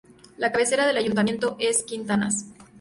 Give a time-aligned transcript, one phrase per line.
[0.39, 2.45] La cabecera del ayuntamiento es Quintanas.